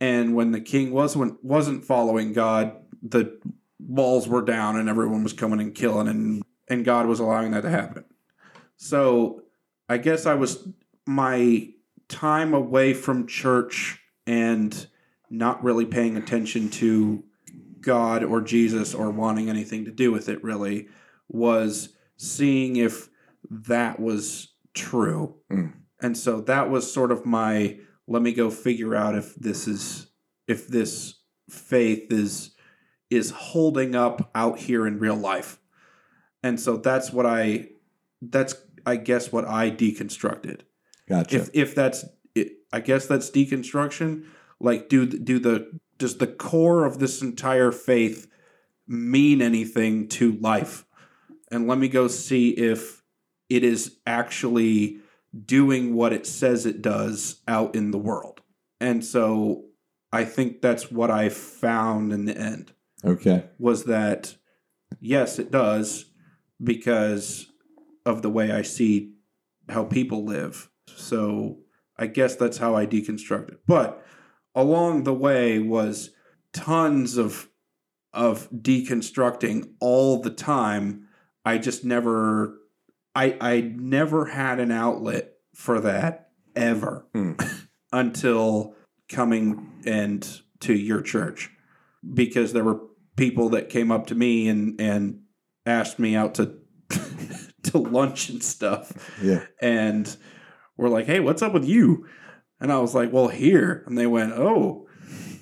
[0.00, 3.38] And when the king wasn't wasn't following God, the
[3.78, 7.60] walls were down and everyone was coming and killing and and God was allowing that
[7.60, 8.04] to happen.
[8.76, 9.42] So,
[9.88, 10.68] I guess I was
[11.06, 11.68] my
[12.08, 14.86] time away from church and
[15.30, 17.24] not really paying attention to
[17.80, 20.88] God or Jesus or wanting anything to do with it really
[21.28, 23.08] was seeing if
[23.48, 25.36] that was true.
[25.50, 25.72] Mm.
[26.00, 30.08] And so that was sort of my let me go figure out if this is
[30.46, 32.55] if this faith is
[33.10, 35.58] is holding up out here in real life.
[36.42, 37.68] And so that's what I
[38.22, 38.54] that's
[38.84, 40.60] I guess what I deconstructed.
[41.08, 42.04] gotcha If if that's
[42.34, 44.26] it, I guess that's deconstruction.
[44.60, 48.28] Like do do the does the core of this entire faith
[48.86, 50.84] mean anything to life?
[51.50, 53.02] And let me go see if
[53.48, 54.98] it is actually
[55.44, 58.40] doing what it says it does out in the world.
[58.80, 59.64] And so
[60.12, 62.72] I think that's what I found in the end
[63.04, 64.36] okay was that
[65.00, 66.06] yes, it does
[66.62, 67.46] because
[68.04, 69.14] of the way I see
[69.68, 70.70] how people live.
[70.94, 71.58] So
[71.96, 73.60] I guess that's how I deconstruct it.
[73.66, 74.04] But
[74.54, 76.10] along the way was
[76.52, 77.48] tons of
[78.12, 81.08] of deconstructing all the time.
[81.44, 82.58] I just never
[83.14, 87.32] I I never had an outlet for that ever Hmm.
[87.92, 88.74] until
[89.08, 91.50] coming and to your church
[92.14, 92.80] because there were
[93.16, 95.20] people that came up to me and and
[95.64, 96.58] asked me out to
[97.64, 98.92] to lunch and stuff
[99.22, 99.44] Yeah.
[99.60, 100.16] and
[100.76, 102.06] were like, "Hey, what's up with you?"
[102.60, 104.86] And I was like, "Well, here." And they went, "Oh."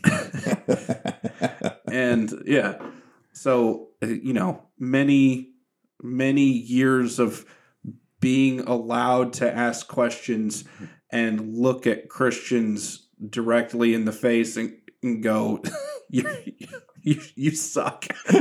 [1.90, 2.78] and yeah.
[3.32, 5.50] So, uh, you know, many
[6.02, 7.44] many years of
[8.20, 10.64] being allowed to ask questions
[11.10, 15.62] and look at Christians directly in the face and, and go,
[16.08, 16.28] you,
[17.02, 18.06] you, you suck.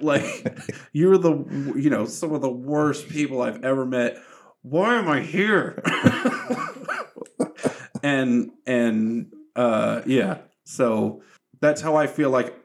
[0.00, 0.58] like,
[0.92, 4.18] you're the, you know, some of the worst people I've ever met.
[4.62, 5.82] Why am I here?
[8.02, 10.38] and, and, uh, yeah.
[10.64, 11.22] So
[11.60, 12.58] that's how I feel like,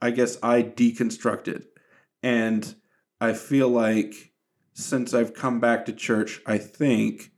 [0.00, 1.64] I guess I deconstructed.
[2.22, 2.74] And
[3.20, 4.32] I feel like
[4.74, 7.30] since I've come back to church, I think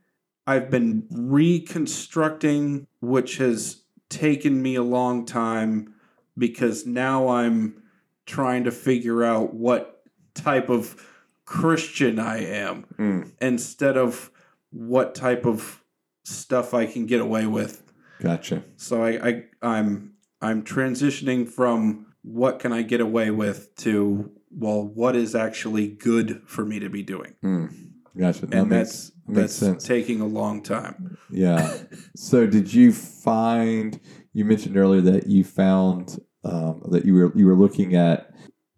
[0.47, 5.95] I've been reconstructing, which has taken me a long time
[6.37, 7.83] because now I'm
[8.27, 10.03] trying to figure out what
[10.35, 11.05] type of
[11.45, 14.31] Christian I am Mm, instead of
[14.71, 15.83] what type of
[16.25, 17.83] stuff I can get away with.
[18.21, 18.63] gotcha.
[18.77, 24.83] So I, I I'm I'm transitioning from what can I get away with to well,
[24.83, 27.35] what is actually good for me to be doing?
[27.45, 28.47] Mm, gotcha.
[28.47, 29.85] That and makes, that's that's sense.
[29.87, 31.17] taking a long time.
[31.31, 31.77] Yeah.
[32.17, 34.01] so did you find
[34.33, 38.31] you mentioned earlier that you found um, that you were you were looking at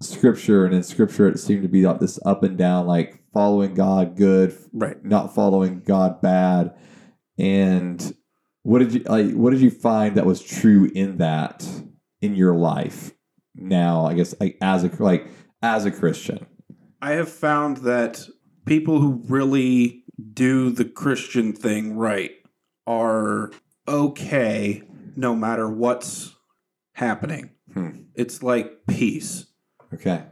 [0.02, 3.74] scripture and in scripture it seemed to be like this up and down like following
[3.74, 5.02] God good, Right.
[5.04, 6.74] not following God bad.
[7.38, 8.14] And
[8.62, 11.66] what did you like what did you find that was true in that
[12.20, 13.12] in your life
[13.54, 15.26] now, I guess like as a like
[15.62, 16.46] as a Christian?
[17.02, 18.26] I have found that
[18.66, 22.32] people who really do the Christian thing right
[22.86, 23.50] are
[23.88, 24.82] okay
[25.16, 26.34] no matter what's
[26.94, 27.50] happening.
[27.72, 28.02] Hmm.
[28.14, 29.46] It's like peace.
[29.94, 30.24] Okay.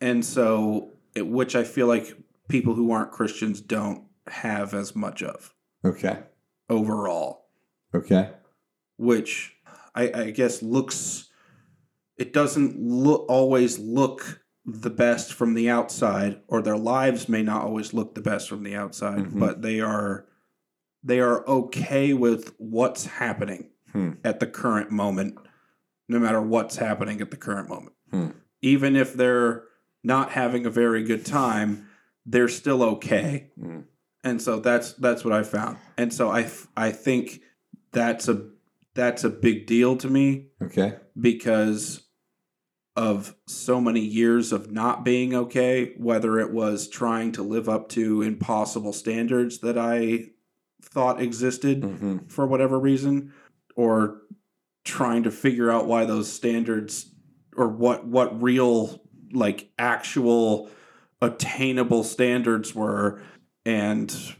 [0.00, 2.16] And so, it, which I feel like
[2.48, 6.20] people who aren't Christians don't have as much of Okay.
[6.68, 7.46] overall,
[7.94, 8.30] Okay.
[8.96, 9.56] which
[9.94, 11.28] I, I guess looks,
[12.16, 17.62] it doesn't look always look the best from the outside, or their lives may not
[17.62, 19.38] always look the best from the outside, Mhm.
[19.38, 20.26] but they are,
[21.02, 24.12] they are okay with what's happening Hmm.
[24.24, 25.36] at the current moment,
[26.08, 27.94] no matter what's happening at the current moment.
[28.10, 28.28] Hmm.
[28.62, 29.64] Even if they're
[30.02, 31.86] not having a very good time,
[32.26, 33.50] they're still okay.
[33.60, 33.80] Hmm.
[34.22, 35.76] And so that's that's what I found.
[35.98, 37.42] And so i i think
[37.92, 38.48] that's a
[38.94, 40.96] that's a big deal to me Okay.
[41.20, 42.03] because
[42.96, 47.88] of so many years of not being okay, whether it was trying to live up
[47.90, 50.30] to impossible standards that I
[50.82, 53.32] thought existed hmm for whatever reason
[53.74, 54.20] or
[54.84, 57.10] trying to figure out why those standards
[57.56, 60.70] or what what real like actual
[61.20, 63.20] attainable standards were
[63.64, 64.34] and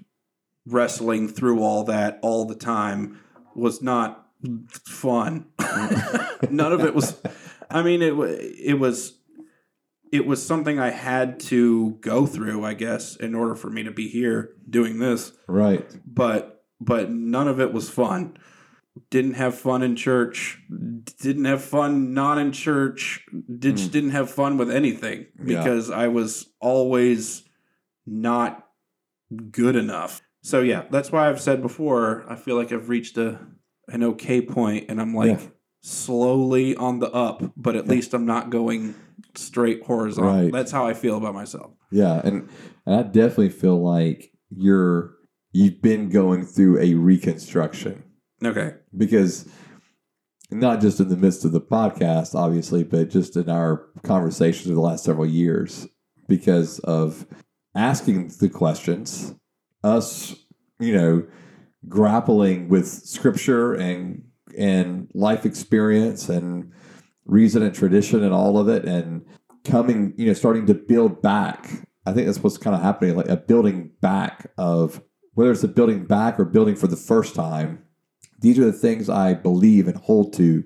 [0.67, 3.19] wrestling through all that all the time
[3.55, 4.29] was not
[4.69, 5.47] fun.
[6.51, 7.21] None of it was
[7.75, 8.14] i mean it
[8.59, 9.18] it was
[10.12, 13.91] it was something i had to go through i guess in order for me to
[13.91, 15.85] be here doing this Right.
[16.07, 18.37] but but none of it was fun.
[19.11, 20.59] Didn't have fun in church.
[21.20, 23.25] Didn't have fun not in church.
[23.33, 23.91] Did Mm.
[23.91, 25.59] didn't have fun with anything Yeah.
[25.62, 27.43] because I was always
[28.07, 28.66] not
[29.51, 30.20] good enough.
[30.43, 32.25] So yeah, that's why I've said before.
[32.29, 33.41] I feel like I've reached a
[33.89, 35.47] an okay point, and I'm like Yeah.
[35.85, 37.53] Slowly on the up.
[37.57, 38.95] But at least I'm not going
[39.35, 40.45] straight horizontal.
[40.45, 40.53] Right.
[40.53, 41.72] That's how I feel about myself.
[41.91, 42.49] Yeah, and,
[42.87, 45.14] and I definitely feel like you're
[45.53, 48.03] you've been going through a reconstruction
[48.45, 48.74] Okay.
[48.97, 49.49] because
[50.51, 54.74] not just in the midst of the podcast, obviously, but just in our conversations over
[54.74, 55.87] the last several years,
[56.28, 57.24] because of
[57.76, 59.35] asking the questions,
[59.85, 60.35] us,
[60.80, 61.24] you know,
[61.89, 64.24] grappling with scripture and
[64.59, 66.73] and life experience and
[67.25, 69.25] reason and tradition and all of it, and
[69.65, 71.71] coming, you know, starting to build back.
[72.07, 75.03] I think that's what's kind of happening, like a building back of
[75.33, 77.85] whether it's a building back or building for the first time
[78.45, 80.65] these are the things I believe and hold to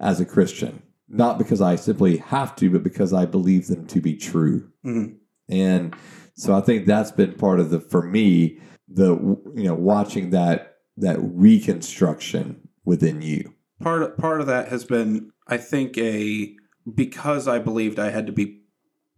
[0.00, 0.82] as a Christian.
[1.08, 4.68] Not because I simply have to, but because I believe them to be true.
[4.84, 5.14] Mhm.
[5.48, 5.94] And
[6.34, 9.14] so I think that's been part of the for me the
[9.54, 13.54] you know watching that that reconstruction within you.
[13.80, 16.54] part of, part of that has been I think a
[16.92, 18.62] because I believed I had to be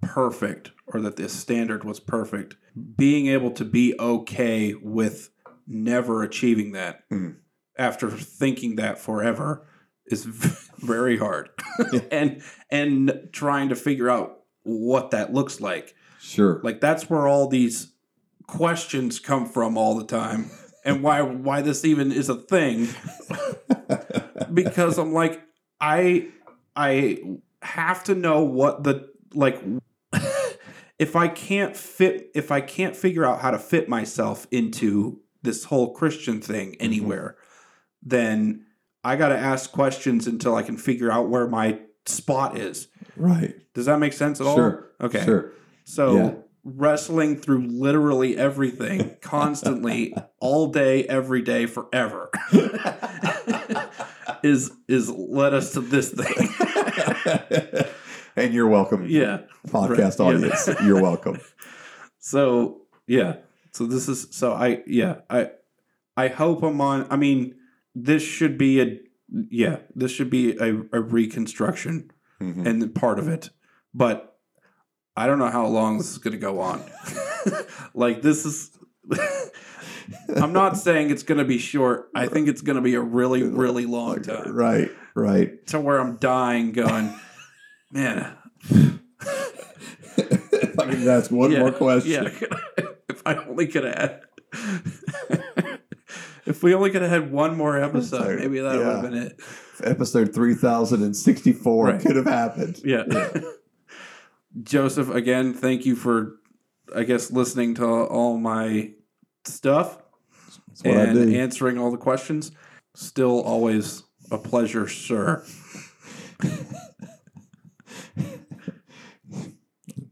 [0.03, 2.57] perfect or that this standard was perfect
[2.97, 5.31] being able to be okay with
[5.67, 7.37] never achieving that Mhm.
[7.79, 9.67] after thinking that forever
[10.07, 10.25] is
[10.79, 11.49] very hard
[12.11, 16.61] and and trying to figure out what that looks like Sure.
[16.65, 17.93] like that's where all these
[18.47, 20.51] questions come from all the time
[20.85, 22.89] and why why this even is a thing
[24.55, 25.43] because I'm like
[25.81, 26.29] I
[26.77, 27.19] I
[27.63, 29.63] have to know what the like
[30.99, 35.65] if I can't fit if I can't figure out how to fit myself into this
[35.65, 36.85] whole Christian thing mm-hmm.
[36.85, 37.37] anywhere
[38.03, 38.67] then
[39.05, 42.89] I got to ask questions until I can figure out where my spot is.
[43.17, 43.55] right.
[43.75, 44.55] Does that make sense at all?
[44.55, 44.91] Sure.
[45.01, 45.25] Okay.
[45.25, 45.53] Sure.
[45.85, 46.45] So.
[46.65, 52.31] Wrestling through literally everything constantly all day every day forever
[54.43, 56.49] is is led us to this thing.
[58.37, 59.07] and you're welcome.
[59.09, 59.41] yeah.
[59.69, 60.25] Podcast Right, yeah.
[60.25, 61.39] audience, you're welcome.
[62.19, 63.37] So, yeah.
[63.73, 65.51] So this is so I yeah, I
[66.17, 67.55] I hope I'm on I mean
[67.95, 69.01] this should be a
[69.51, 72.11] yeah, this should be a, a reconstruction
[72.41, 72.67] Mhm.
[72.67, 73.51] and part of it.
[73.95, 74.32] But
[75.17, 76.83] I don't know how long this is going to go on.
[77.95, 78.71] like this is
[80.37, 82.09] I'm not saying it's going to be short.
[82.15, 84.91] I think it's going to be a really really long time Right.
[85.15, 85.67] Right.
[85.69, 87.13] to where I'm dying going,
[87.91, 88.37] man.
[90.17, 92.25] if I ask one yeah, more question.
[92.25, 92.49] Yeah.
[93.11, 94.21] if I only could have had
[96.45, 99.41] If we only could have had one more episode, maybe that would have been it.
[99.83, 102.01] Episode 3064 Right.
[102.01, 102.81] could have happened.
[102.85, 103.05] Yeah.
[104.61, 106.37] Joseph, again, thank you for,
[106.95, 108.93] I guess, listening to all my
[109.45, 109.99] stuff
[110.69, 112.53] That's what I and answering all the questions.
[112.95, 115.45] Still always a pleasure, sir.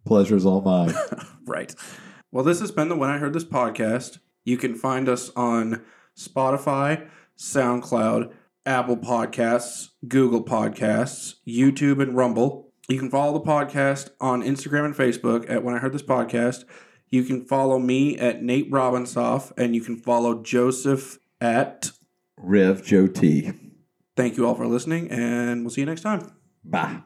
[0.06, 0.94] Pleasure's all mine.
[1.46, 1.74] Right.
[2.30, 4.20] Well, this has been the When I Heard This podcast.
[4.44, 5.82] You can find us on
[6.16, 8.32] Spotify, SoundCloud,
[8.64, 12.69] Apple Podcasts, Google Podcasts, YouTube, and Rumble.
[12.90, 16.64] You can follow the podcast on Instagram and Facebook at When I Heard This Podcast.
[17.08, 21.92] You can follow me at Nate Robinsoff, and you can follow Joseph at.
[22.36, 23.52] Rev Joe T.
[24.16, 26.32] Thank you all for listening, and we'll see you next time.
[26.64, 27.02] Bye.